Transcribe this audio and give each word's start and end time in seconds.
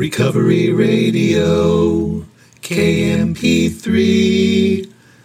Recovery 0.00 0.72
Radio, 0.72 2.24
KMP3, 2.62 3.76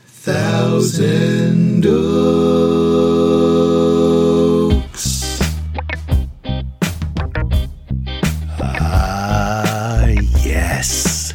Thousand 0.05 1.85
Oaks. 1.85 2.19
Ah, 8.59 10.07
yes. 10.43 11.33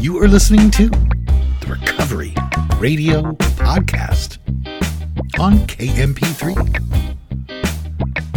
You 0.00 0.18
are 0.18 0.28
listening 0.28 0.70
to 0.72 0.90
the 0.90 1.66
Recovery 1.80 2.34
Radio 2.78 3.32
Podcast 3.56 4.36
on 5.40 5.60
KMP3. 5.60 7.13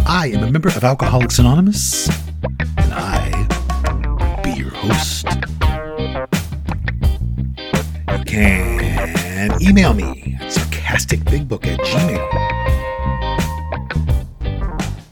I 0.09 0.27
am 0.27 0.41
a 0.41 0.49
member 0.49 0.69
of 0.69 0.85
Alcoholics 0.85 1.37
Anonymous, 1.37 2.07
and 2.77 2.93
I 2.93 3.29
be 4.41 4.51
your 4.51 4.69
host. 4.69 5.27
You 8.17 8.23
can 8.23 9.61
email 9.61 9.93
me 9.93 10.37
at 10.39 10.53
sarcasticbigbook 10.53 11.67
at 11.67 11.81
gmail. 11.81 12.25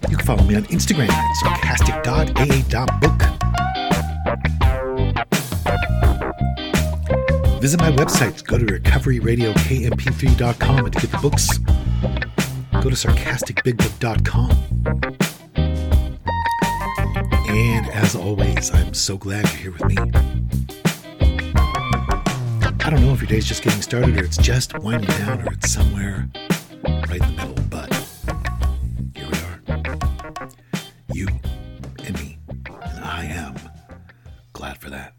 You 0.09 0.15
can 0.15 0.25
follow 0.25 0.45
me 0.45 0.55
on 0.55 0.63
Instagram 0.65 1.09
at 1.09 1.35
sarcastic.aa.book. 1.43 3.21
Visit 7.61 7.81
my 7.81 7.91
website. 7.91 8.45
Go 8.45 8.57
to 8.57 8.65
recoveryradiokmp3.com 8.65 10.85
and 10.85 10.93
to 10.93 10.99
get 11.01 11.11
the 11.11 11.17
books, 11.17 11.59
go 12.85 12.91
to 12.91 13.07
sarcasticbigbook.com. 13.07 14.51
And 17.47 17.89
as 17.89 18.15
always, 18.15 18.71
I'm 18.71 18.93
so 18.93 19.17
glad 19.17 19.43
you're 19.45 19.57
here 19.57 19.71
with 19.71 19.85
me. 19.85 19.97
I 22.83 22.89
don't 22.91 23.01
know 23.01 23.11
if 23.13 23.21
your 23.21 23.27
day's 23.27 23.47
just 23.47 23.63
getting 23.63 23.81
started 23.81 24.15
or 24.19 24.23
it's 24.23 24.37
just 24.37 24.77
winding 24.77 25.09
down 25.17 25.41
or 25.47 25.53
it's 25.53 25.71
somewhere 25.71 26.29
right 26.83 27.21
in 27.21 27.35
the 27.35 27.47
middle, 27.47 27.55
but 27.71 27.91
here 29.15 29.29
we 29.31 29.37
are. 29.39 30.49
You 31.11 31.27
and 32.05 32.13
me. 32.19 32.37
And 32.83 33.03
I 33.03 33.25
am 33.25 33.55
glad 34.53 34.77
for 34.77 34.91
that. 34.91 35.15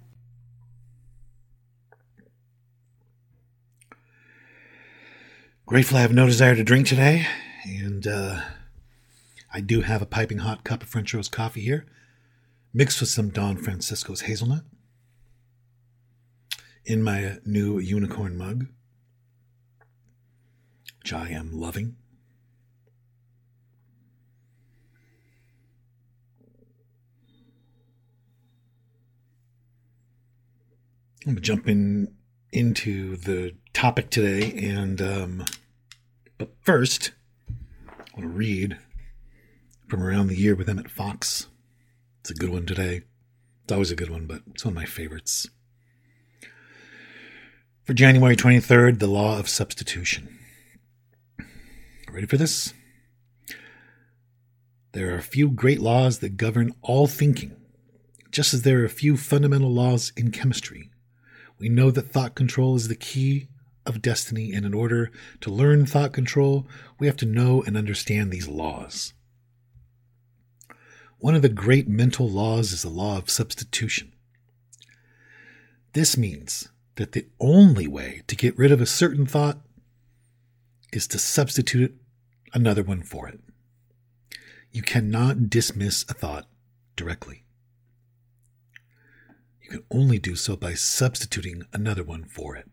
Grateful 5.67 5.98
I 5.98 6.03
have 6.03 6.12
no 6.12 6.27
desire 6.27 6.55
to 6.55 6.62
drink 6.62 6.86
today. 6.86 7.27
And 8.06 8.14
uh, 8.14 8.40
I 9.52 9.60
do 9.60 9.80
have 9.80 10.00
a 10.00 10.06
piping 10.06 10.38
hot 10.38 10.62
cup 10.64 10.82
of 10.82 10.88
French 10.88 11.12
roast 11.12 11.32
coffee 11.32 11.62
here, 11.62 11.86
mixed 12.72 13.00
with 13.00 13.10
some 13.10 13.30
Don 13.30 13.56
Francisco's 13.56 14.22
hazelnut 14.22 14.62
in 16.84 17.02
my 17.02 17.38
new 17.44 17.78
unicorn 17.78 18.36
mug, 18.36 18.66
which 21.00 21.12
I 21.12 21.30
am 21.30 21.50
loving. 21.52 21.96
I'm 31.27 31.32
gonna 31.32 31.40
jump 31.40 31.68
in 31.68 32.14
into 32.52 33.16
the 33.16 33.56
topic 33.72 34.10
today, 34.10 34.52
and 34.68 35.02
um, 35.02 35.44
but 36.38 36.50
first, 36.62 37.10
want 38.17 38.31
to 38.31 38.34
read 38.34 38.78
from 39.89 40.03
around 40.03 40.28
the 40.28 40.36
year 40.36 40.55
with 40.55 40.69
Emmet 40.70 40.91
Fox. 40.91 41.48
It's 42.20 42.31
a 42.31 42.34
good 42.34 42.48
one 42.48 42.64
today. 42.64 43.03
It's 43.64 43.73
always 43.73 43.91
a 43.91 43.97
good 43.97 44.08
one, 44.08 44.27
but 44.27 44.41
it's 44.53 44.64
one 44.64 44.73
of 44.73 44.77
my 44.77 44.86
favorites. 44.86 45.48
For 47.84 47.92
January 47.92 48.34
23rd, 48.34 49.01
the 49.01 49.07
law 49.07 49.39
of 49.39 49.51
substitution. 49.51 50.39
Ready 52.11 52.27
for 52.27 52.39
this? 52.39 52.73
There 54.92 55.13
are 55.13 55.19
a 55.19 55.23
few 55.23 55.51
great 55.51 55.80
laws 55.80 56.20
that 56.20 56.39
govern 56.39 56.73
all 56.80 57.07
thinking, 57.07 57.55
just 58.30 58.55
as 58.55 58.63
there 58.63 58.80
are 58.80 58.86
a 58.86 58.90
few 58.90 59.19
fundamental 59.19 59.70
laws 59.70 60.13
in 60.17 60.30
chemistry. 60.30 60.90
We 61.58 61.69
know 61.69 61.90
that 61.90 62.13
thought 62.13 62.35
control 62.35 62.77
is 62.77 62.89
the 62.89 62.96
key 62.96 63.48
of 63.86 64.02
destiny, 64.02 64.52
and 64.52 64.67
in 64.67 64.74
order 64.74 65.11
to 65.41 65.51
learn 65.51 65.86
thought 65.86 66.13
control, 66.13 66.67
we 66.98 67.07
have 67.07 67.17
to 67.19 67.27
know 67.27 67.63
and 67.63 67.77
understand 67.77 68.30
these 68.30 68.48
laws. 68.48 69.14
One 71.19 71.35
of 71.35 71.42
the 71.42 71.48
great 71.48 71.89
mental 71.89 72.29
laws 72.29 72.73
is 72.73 72.83
the 72.83 72.89
law 72.89 73.17
of 73.19 73.30
substitution. 73.30 74.13
This 75.92 76.17
means 76.17 76.69
that 76.96 77.13
the 77.13 77.27
only 77.41 77.86
way 77.86 78.23
to 78.27 78.36
get 78.36 78.58
rid 78.58 78.70
of 78.70 78.80
a 78.80 78.86
certain 78.86 79.27
thought 79.27 79.61
is 80.92 81.07
to 81.08 81.19
substitute 81.19 81.98
another 82.52 82.83
one 82.83 83.02
for 83.02 83.29
it. 83.29 83.41
You 84.70 84.83
cannot 84.83 85.48
dismiss 85.48 86.05
a 86.08 86.14
thought 86.14 86.46
directly. 86.96 87.45
You 89.63 89.70
can 89.70 89.85
only 89.91 90.19
do 90.19 90.36
so 90.36 90.55
by 90.55 90.75
substituting 90.75 91.63
another 91.73 92.05
one 92.05 92.25
for 92.25 92.57
it. 92.57 92.69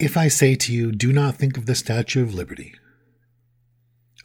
If 0.00 0.16
I 0.16 0.28
say 0.28 0.54
to 0.54 0.72
you, 0.72 0.92
do 0.92 1.12
not 1.12 1.36
think 1.36 1.58
of 1.58 1.66
the 1.66 1.74
Statue 1.74 2.22
of 2.22 2.32
Liberty, 2.32 2.74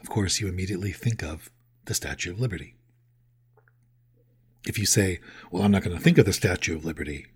of 0.00 0.08
course, 0.08 0.40
you 0.40 0.48
immediately 0.48 0.90
think 0.90 1.22
of 1.22 1.50
the 1.84 1.92
Statue 1.92 2.32
of 2.32 2.40
Liberty. 2.40 2.76
If 4.66 4.78
you 4.78 4.86
say, 4.86 5.20
well, 5.50 5.62
I'm 5.62 5.72
not 5.72 5.82
going 5.82 5.94
to 5.94 6.02
think 6.02 6.16
of 6.16 6.24
the 6.24 6.32
Statue 6.32 6.76
of 6.76 6.86
Liberty, 6.86 7.26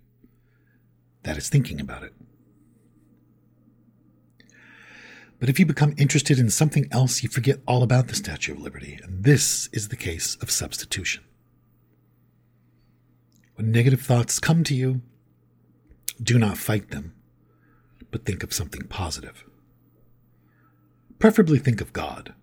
that 1.21 1.37
is 1.37 1.49
thinking 1.49 1.79
about 1.79 2.01
it. 2.01 2.13
But 5.39 5.47
if 5.47 5.59
you 5.59 5.67
become 5.67 5.93
interested 5.99 6.39
in 6.39 6.49
something 6.49 6.87
else, 6.91 7.21
you 7.21 7.29
forget 7.29 7.59
all 7.67 7.83
about 7.83 8.07
the 8.07 8.15
Statue 8.15 8.53
of 8.53 8.59
Liberty, 8.59 8.99
and 9.03 9.23
this 9.23 9.69
is 9.71 9.89
the 9.89 9.95
case 9.95 10.35
of 10.41 10.49
substitution. 10.49 11.23
When 13.53 13.71
negative 13.71 14.01
thoughts 14.01 14.39
come 14.39 14.63
to 14.63 14.73
you, 14.73 15.01
do 16.19 16.39
not 16.39 16.57
fight 16.57 16.89
them, 16.89 17.13
but 18.11 18.25
think 18.25 18.43
of 18.43 18.53
something 18.53 18.83
positive. 18.83 19.45
Preferably 21.17 21.59
think 21.59 21.81
of 21.81 21.93
God. 21.93 22.33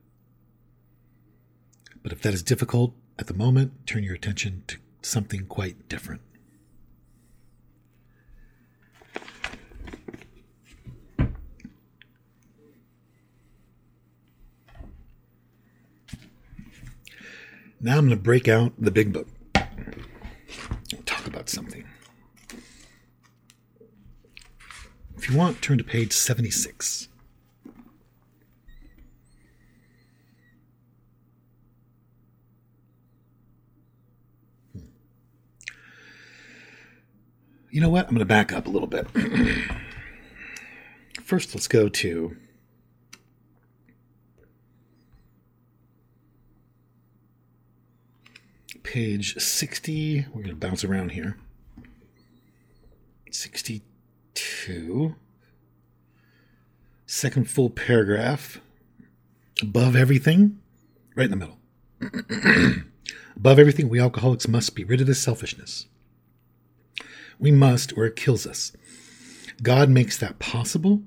But 2.02 2.12
if 2.12 2.22
that 2.22 2.34
is 2.34 2.42
difficult 2.42 2.94
at 3.18 3.26
the 3.26 3.34
moment, 3.34 3.86
turn 3.86 4.02
your 4.02 4.14
attention 4.14 4.64
to 4.68 4.78
something 5.02 5.46
quite 5.46 5.88
different. 5.88 6.22
Now 17.80 17.98
I'm 17.98 18.06
going 18.06 18.10
to 18.10 18.16
break 18.16 18.48
out 18.48 18.72
the 18.78 18.90
big 18.90 19.12
book. 19.12 19.28
Talk 21.04 21.26
about 21.26 21.48
something. 21.48 21.84
If 25.16 25.27
you 25.27 25.27
want, 25.38 25.62
turn 25.62 25.78
to 25.78 25.84
page 25.84 26.12
76. 26.12 27.06
Hmm. 34.72 34.80
You 37.70 37.80
know 37.80 37.88
what? 37.88 38.06
I'm 38.06 38.10
going 38.10 38.18
to 38.18 38.24
back 38.24 38.52
up 38.52 38.66
a 38.66 38.70
little 38.70 38.88
bit. 38.88 39.06
First, 41.22 41.54
let's 41.54 41.68
go 41.68 41.88
to 41.88 42.36
page 48.82 49.36
60. 49.36 50.26
We're 50.34 50.42
going 50.42 50.48
to 50.48 50.56
bounce 50.56 50.82
around 50.82 51.12
here. 51.12 51.38
62. 53.30 55.14
Second 57.10 57.48
full 57.48 57.70
paragraph. 57.70 58.60
Above 59.62 59.96
everything, 59.96 60.58
right 61.16 61.24
in 61.24 61.30
the 61.30 61.36
middle. 61.36 61.58
Above 63.34 63.58
everything, 63.58 63.88
we 63.88 63.98
alcoholics 63.98 64.46
must 64.46 64.74
be 64.74 64.84
rid 64.84 65.00
of 65.00 65.06
this 65.06 65.18
selfishness. 65.18 65.86
We 67.38 67.50
must, 67.50 67.96
or 67.96 68.04
it 68.04 68.14
kills 68.14 68.46
us. 68.46 68.72
God 69.62 69.88
makes 69.88 70.18
that 70.18 70.38
possible, 70.38 71.00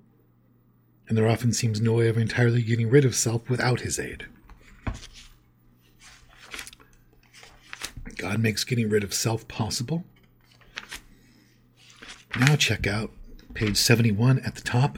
and 1.07 1.15
there 1.15 1.29
often 1.29 1.53
seems 1.53 1.79
no 1.79 1.93
way 1.93 2.07
of 2.07 2.17
entirely 2.17 2.63
getting 2.63 2.89
rid 2.89 3.05
of 3.05 3.13
self 3.13 3.47
without 3.47 3.81
his 3.81 3.99
aid. 3.99 4.25
God 8.17 8.39
makes 8.39 8.63
getting 8.63 8.89
rid 8.89 9.03
of 9.03 9.13
self 9.13 9.47
possible. 9.47 10.03
Now 12.39 12.55
check 12.55 12.87
out 12.87 13.11
page 13.53 13.77
71 13.77 14.39
at 14.39 14.55
the 14.55 14.61
top, 14.61 14.97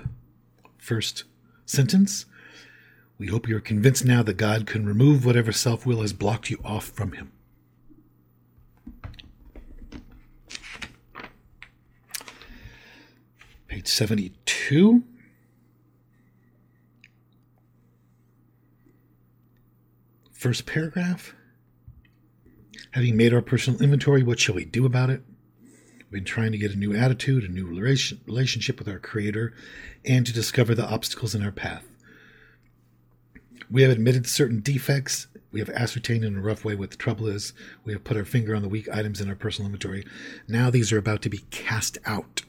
first 0.84 1.24
sentence. 1.66 2.26
We 3.18 3.28
hope 3.28 3.48
you're 3.48 3.62
convinced 3.62 4.04
now 4.04 4.22
that 4.24 4.36
God 4.36 4.68
can 4.68 4.86
remove 4.86 5.26
whatever 5.26 5.54
self 5.54 5.86
will 5.86 6.02
has 6.02 6.12
blocked 6.12 6.50
you 6.50 6.60
off 6.64 6.86
from 6.86 7.14
Him. 7.14 7.32
Page 13.68 13.88
72. 13.88 15.04
First 20.34 20.66
paragraph. 20.66 21.34
Having 22.92 23.16
made 23.16 23.34
our 23.34 23.42
personal 23.42 23.82
inventory, 23.82 24.22
what 24.22 24.40
shall 24.40 24.56
we 24.56 24.66
do 24.66 24.86
about 24.86 25.10
it? 25.10 25.24
Been 26.14 26.24
trying 26.24 26.52
to 26.52 26.60
get 26.60 26.72
a 26.72 26.78
new 26.78 26.96
attitude, 26.96 27.44
a 27.44 27.48
new 27.48 27.66
relation, 27.66 28.22
relationship 28.28 28.78
with 28.78 28.88
our 28.88 29.00
Creator, 29.00 29.52
and 30.06 30.24
to 30.28 30.32
discover 30.32 30.76
the 30.76 30.88
obstacles 30.88 31.34
in 31.34 31.44
our 31.44 31.52
path. 31.52 31.84
We 33.72 33.82
have 33.82 33.90
admitted 33.90 34.28
certain 34.28 34.60
defects. 34.60 35.26
We 35.52 35.60
have 35.60 35.72
ascertained 35.72 36.24
in 36.24 36.38
a 36.38 36.42
rough 36.42 36.64
way 36.64 36.76
what 36.76 36.92
the 36.92 36.98
trouble 36.98 37.26
is. 37.26 37.54
We 37.84 37.94
have 37.94 38.04
put 38.04 38.16
our 38.16 38.26
finger 38.26 38.56
on 38.56 38.62
the 38.62 38.70
weak 38.70 38.88
items 38.90 39.22
in 39.22 39.28
our 39.28 39.36
personal 39.36 39.66
inventory. 39.66 40.06
Now 40.48 40.70
these 40.70 40.92
are 40.92 41.00
about 41.00 41.24
to 41.24 41.30
be 41.30 41.40
cast 41.50 41.98
out. 42.06 42.44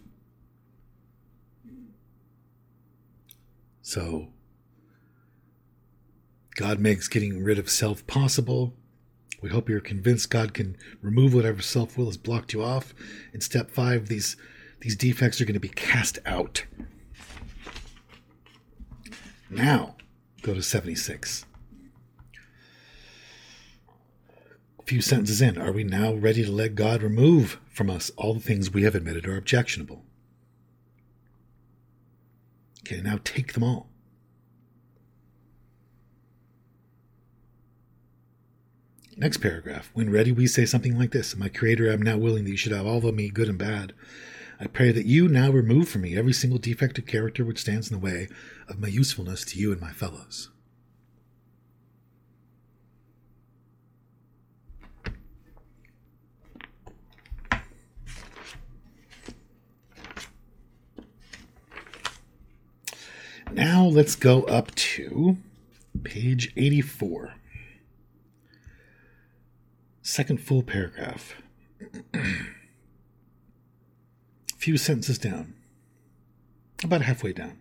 So, 3.81 4.28
God 6.55 6.81
makes 6.81 7.08
getting 7.08 7.43
rid 7.43 7.58
of 7.58 7.70
self 7.70 8.06
possible. 8.06 8.75
We 9.44 9.50
hope 9.50 9.69
you're 9.69 9.81
convinced 9.81 10.31
God 10.31 10.55
can 10.55 10.75
remove 11.02 11.35
whatever 11.35 11.61
self 11.61 11.99
will 11.99 12.06
has 12.06 12.17
blocked 12.17 12.55
you 12.55 12.62
off. 12.62 12.94
In 13.35 13.43
step 13.43 13.70
five, 13.70 14.08
these 14.08 14.38
these 14.81 14.96
defects 14.96 15.38
are 15.38 15.44
going 15.44 15.52
to 15.52 15.61
be 15.61 15.69
cast 15.69 16.19
out. 16.25 16.64
Now, 19.50 19.96
go 20.41 20.55
to 20.55 20.62
76. 20.62 21.44
A 24.79 24.82
few 24.85 25.02
sentences 25.02 25.43
in, 25.43 25.58
are 25.58 25.73
we 25.73 25.85
now 25.85 26.14
ready 26.14 26.43
to 26.43 26.50
let 26.50 26.75
God 26.75 27.02
remove 27.02 27.61
from 27.69 27.91
us 27.91 28.11
all 28.17 28.32
the 28.32 28.41
things 28.41 28.73
we 28.73 28.85
have 28.85 28.94
admitted 28.94 29.26
are 29.26 29.37
objectionable? 29.37 30.06
Okay, 32.81 33.02
now 33.02 33.19
take 33.25 33.52
them 33.52 33.62
all. 33.62 33.91
Next 39.16 39.37
paragraph. 39.37 39.90
When 39.94 40.11
ready, 40.11 40.32
we 40.32 40.49
say 40.49 40.66
something 40.66 40.99
like 40.99 41.12
this 41.12 41.37
My 41.37 41.49
Creator, 41.49 41.88
I'm 41.88 42.02
now 42.02 42.16
willing 42.16 42.44
that 42.44 42.50
you 42.50 42.56
should 42.56 42.72
have 42.72 42.84
all 42.87 43.06
of 43.06 43.14
me, 43.14 43.28
good 43.28 43.49
and 43.49 43.56
bad. 43.56 43.93
I 44.58 44.66
pray 44.66 44.90
that 44.90 45.06
you 45.06 45.28
now 45.28 45.52
remove 45.52 45.88
from 45.88 46.02
me 46.02 46.16
every 46.16 46.32
single 46.32 46.58
defect 46.58 46.99
of 46.99 47.06
character 47.06 47.44
which 47.44 47.61
stands 47.61 47.90
in 47.90 47.96
the 47.96 48.05
way 48.05 48.28
of 48.69 48.81
my 48.81 48.88
usefulness 48.88 49.44
to 49.46 49.58
you 49.58 49.70
and 49.70 49.81
my 49.81 49.93
fellows. 49.93 50.50
Now 63.52 63.84
let's 63.84 64.17
go 64.17 64.43
up 64.44 64.75
to 64.75 65.37
page 66.02 66.52
84. 66.56 67.34
Second 70.14 70.40
full 70.40 70.62
paragraph. 70.62 71.34
Few 74.56 74.76
sentences 74.76 75.19
down. 75.19 75.55
About 76.84 77.02
halfway 77.02 77.32
down. 77.32 77.58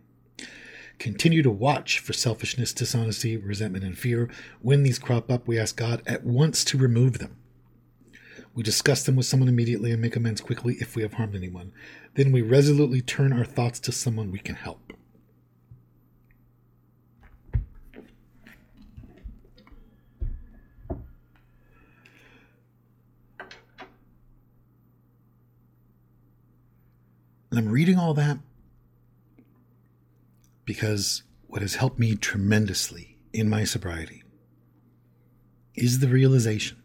Continue 1.00 1.42
to 1.42 1.50
watch 1.50 1.98
for 1.98 2.14
selfishness, 2.14 2.72
dishonesty, 2.72 3.38
resentment, 3.38 3.84
and 3.84 3.98
fear. 3.98 4.30
When 4.62 4.84
these 4.84 5.00
crop 5.00 5.32
up, 5.32 5.48
we 5.48 5.58
ask 5.58 5.76
God 5.76 6.04
at 6.06 6.26
once 6.26 6.64
to 6.66 6.78
remove 6.78 7.18
them. 7.18 7.38
We 8.54 8.62
discuss 8.62 9.04
them 9.04 9.16
with 9.16 9.26
someone 9.26 9.50
immediately 9.50 9.92
and 9.92 10.00
make 10.00 10.16
amends 10.16 10.40
quickly 10.40 10.76
if 10.80 10.96
we 10.96 11.02
have 11.02 11.14
harmed 11.14 11.36
anyone. 11.36 11.72
Then 12.14 12.32
we 12.32 12.44
resolutely 12.44 13.02
turn 13.02 13.34
our 13.34 13.46
thoughts 13.46 13.80
to 13.80 13.92
someone 13.92 14.30
we 14.30 14.38
can 14.38 14.58
help. 14.58 14.94
And 27.54 27.60
I'm 27.60 27.72
reading 27.72 28.00
all 28.00 28.16
that 28.16 28.40
because 30.66 31.22
what 31.46 31.62
has 31.62 31.76
helped 31.76 32.00
me 32.00 32.16
tremendously 32.16 33.20
in 33.32 33.48
my 33.48 33.64
sobriety 33.64 34.24
is 35.76 36.00
the 36.00 36.08
realization 36.08 36.82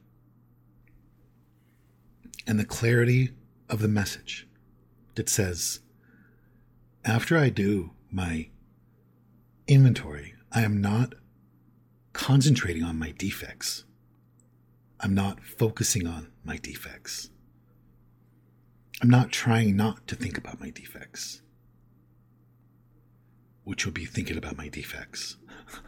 and 2.47 2.61
the 2.61 2.67
clarity 2.67 3.31
of 3.71 3.81
the 3.81 3.89
message 3.89 4.47
that 5.15 5.31
says, 5.31 5.81
after 7.03 7.39
I 7.39 7.49
do 7.49 7.93
my 8.11 8.51
inventory, 9.67 10.35
I 10.53 10.65
am 10.65 10.83
not 10.83 11.15
concentrating 12.13 12.83
on 12.83 12.99
my 12.99 13.13
defects. 13.13 13.87
I'm 15.01 15.15
not 15.15 15.43
focusing 15.43 16.07
on 16.07 16.31
my 16.45 16.59
defects. 16.59 17.31
I'm 19.01 19.11
not 19.11 19.31
trying 19.31 19.77
not 19.77 20.09
to 20.09 20.17
think 20.17 20.37
about 20.37 20.59
my 20.61 20.71
defects, 20.71 21.41
which 23.63 23.85
would 23.85 23.95
be 23.95 24.05
thinking 24.05 24.37
about 24.37 24.57
my 24.57 24.69
defects. 24.69 25.37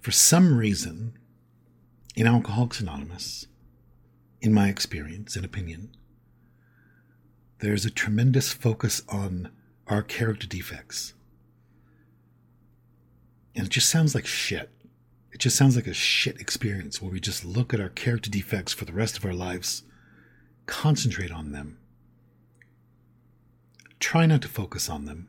For 0.00 0.12
some 0.12 0.56
reason, 0.56 1.18
in 2.14 2.28
Alcoholics 2.28 2.80
Anonymous, 2.80 3.46
in 4.40 4.54
my 4.54 4.68
experience 4.68 5.34
and 5.36 5.44
opinion, 5.44 5.90
there's 7.58 7.84
a 7.84 7.90
tremendous 7.90 8.52
focus 8.52 9.02
on 9.08 9.50
our 9.88 10.02
character 10.02 10.46
defects. 10.46 11.14
And 13.54 13.66
it 13.66 13.70
just 13.70 13.90
sounds 13.90 14.14
like 14.14 14.24
shit. 14.26 14.70
Just 15.40 15.56
sounds 15.56 15.74
like 15.74 15.86
a 15.86 15.94
shit 15.94 16.38
experience 16.38 17.00
where 17.00 17.10
we 17.10 17.18
just 17.18 17.46
look 17.46 17.72
at 17.72 17.80
our 17.80 17.88
character 17.88 18.28
defects 18.28 18.74
for 18.74 18.84
the 18.84 18.92
rest 18.92 19.16
of 19.16 19.24
our 19.24 19.32
lives, 19.32 19.84
concentrate 20.66 21.32
on 21.32 21.52
them, 21.52 21.78
try 24.00 24.26
not 24.26 24.42
to 24.42 24.48
focus 24.48 24.90
on 24.90 25.06
them. 25.06 25.28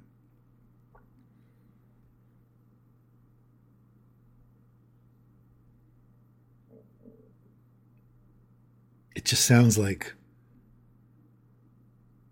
It 9.15 9.24
just 9.24 9.45
sounds 9.45 9.77
like 9.77 10.13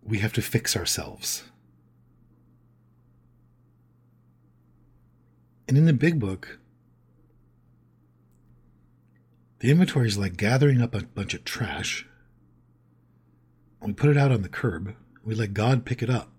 we 0.03 0.19
have 0.19 0.33
to 0.33 0.41
fix 0.41 0.75
ourselves. 0.75 1.43
And 5.69 5.77
in 5.77 5.85
the 5.85 5.93
big 5.93 6.19
book, 6.19 6.59
the 9.59 9.69
inventory 9.69 10.07
is 10.07 10.17
like 10.17 10.37
gathering 10.37 10.81
up 10.81 10.95
a 10.95 11.03
bunch 11.03 11.33
of 11.33 11.43
trash. 11.43 12.05
We 13.81 13.93
put 13.93 14.09
it 14.09 14.17
out 14.17 14.31
on 14.31 14.41
the 14.41 14.49
curb. 14.49 14.95
We 15.23 15.35
let 15.35 15.53
God 15.53 15.85
pick 15.85 16.01
it 16.01 16.09
up. 16.09 16.31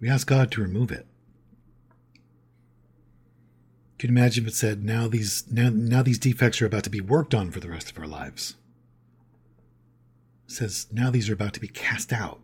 We 0.00 0.08
ask 0.08 0.26
God 0.26 0.50
to 0.52 0.62
remove 0.62 0.92
it. 0.92 1.06
Can 3.98 4.10
you 4.10 4.16
imagine 4.16 4.44
if 4.44 4.52
it 4.52 4.54
said, 4.54 4.84
now 4.84 5.08
these, 5.08 5.44
now, 5.50 5.70
now 5.70 6.02
these 6.02 6.20
defects 6.20 6.62
are 6.62 6.66
about 6.66 6.84
to 6.84 6.90
be 6.90 7.00
worked 7.00 7.34
on 7.34 7.50
for 7.50 7.58
the 7.58 7.68
rest 7.68 7.90
of 7.90 7.98
our 7.98 8.06
lives? 8.06 8.54
It 10.46 10.52
says, 10.52 10.86
now 10.92 11.10
these 11.10 11.28
are 11.28 11.32
about 11.34 11.52
to 11.54 11.60
be 11.60 11.68
cast 11.68 12.12
out. 12.12 12.40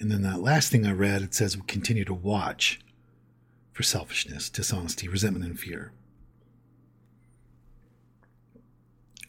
And 0.00 0.10
then 0.10 0.22
that 0.22 0.40
last 0.40 0.70
thing 0.70 0.86
I 0.86 0.92
read, 0.92 1.22
it 1.22 1.34
says 1.34 1.56
we 1.56 1.62
continue 1.66 2.04
to 2.04 2.14
watch 2.14 2.80
for 3.72 3.82
selfishness, 3.82 4.48
dishonesty, 4.48 5.08
resentment, 5.08 5.44
and 5.44 5.58
fear. 5.58 5.92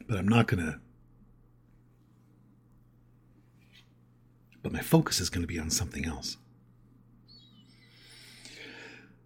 But 0.07 0.17
I'm 0.17 0.27
not 0.27 0.47
going 0.47 0.63
to. 0.65 0.79
But 4.61 4.73
my 4.73 4.81
focus 4.81 5.19
is 5.19 5.29
going 5.29 5.43
to 5.43 5.47
be 5.47 5.59
on 5.59 5.69
something 5.69 6.05
else. 6.05 6.37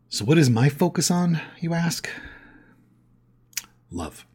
So, 0.10 0.26
what 0.26 0.38
is 0.38 0.50
my 0.50 0.70
focus 0.70 1.10
on, 1.10 1.42
you 1.60 1.74
ask? 1.74 2.08
Love. 3.90 4.26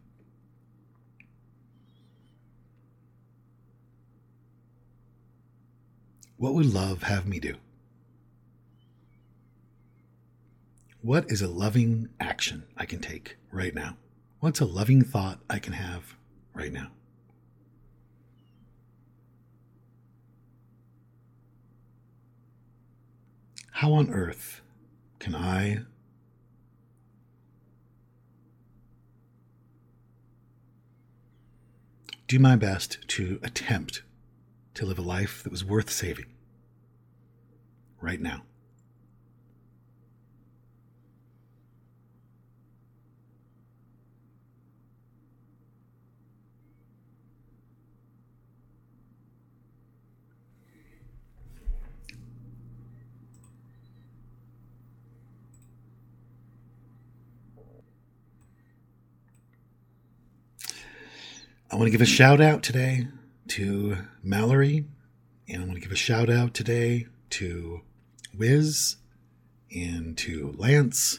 What 6.39 6.55
would 6.55 6.73
love 6.73 7.03
have 7.03 7.27
me 7.27 7.41
do? 7.41 7.57
What 11.03 11.31
is 11.33 11.43
a 11.43 11.49
loving 11.49 12.11
action 12.21 12.63
I 12.77 12.87
can 12.87 13.01
take 13.01 13.37
right 13.51 13.75
now? 13.75 13.97
What's 14.39 14.61
a 14.61 14.65
loving 14.65 15.03
thought 15.03 15.41
I 15.51 15.59
can 15.59 15.73
have 15.73 16.15
right 16.55 16.73
now? 16.73 16.93
How 23.73 23.93
on 23.93 24.11
earth 24.11 24.61
can 25.19 25.35
I 25.35 25.81
do 32.29 32.39
my 32.39 32.55
best 32.55 32.99
to 33.09 33.41
attempt 33.43 34.03
to 34.79 34.87
live 34.87 35.01
a 35.01 35.03
life 35.03 35.43
that 35.43 35.51
was 35.51 35.65
worth 35.65 35.91
saving 35.91 36.27
right 38.01 38.21
now? 38.21 38.45
I 61.69 61.75
want 61.75 61.89
to 61.89 61.91
give 61.91 62.01
a 62.01 62.07
shout 62.07 62.41
out 62.41 62.63
today 62.63 63.09
to 63.59 63.99
Mallory, 64.23 64.85
and 65.49 65.61
I 65.61 65.67
want 65.67 65.75
to 65.75 65.81
give 65.81 65.91
a 65.91 65.97
shout 65.97 66.31
out 66.31 66.55
today 66.55 67.09
to 67.31 67.81
Wiz, 68.33 68.99
and 69.75 70.17
to 70.19 70.55
Lance, 70.57 71.19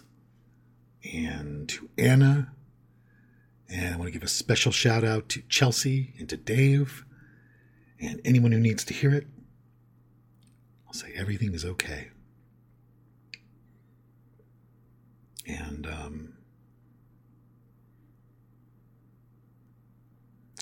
and 1.14 1.68
to 1.68 1.90
Anna, 1.98 2.54
and 3.68 3.94
I 3.94 3.98
want 3.98 4.08
to 4.08 4.14
give 4.14 4.24
a 4.24 4.30
special 4.30 4.72
shout 4.72 5.04
out 5.04 5.28
to 5.28 5.42
Chelsea 5.50 6.14
and 6.18 6.30
to 6.30 6.38
Dave, 6.38 7.04
and 8.00 8.22
anyone 8.24 8.54
who 8.54 8.60
needs 8.62 8.86
to 8.86 8.94
hear 8.94 9.14
it. 9.14 9.28
I'll 10.88 10.94
say 10.94 11.12
everything 11.14 11.54
is 11.54 11.66
okay. 11.66 12.08
And 15.46 15.86
um, 15.86 16.34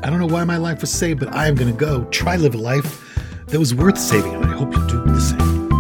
I 0.02 0.10
don't 0.10 0.18
know 0.18 0.26
why 0.26 0.42
my 0.42 0.56
life 0.56 0.80
was 0.80 0.90
saved, 0.90 1.20
but 1.20 1.32
I 1.32 1.46
am 1.46 1.54
going 1.54 1.70
to 1.70 1.78
go 1.78 2.02
try 2.06 2.34
live 2.34 2.56
a 2.56 2.58
life 2.58 3.00
that 3.46 3.60
was 3.60 3.72
worth 3.72 3.96
saving, 3.96 4.34
and 4.34 4.44
I 4.44 4.56
hope 4.56 4.74
you'll 4.74 4.88
do 4.88 5.04
the 5.04 5.20
same. 5.20 5.71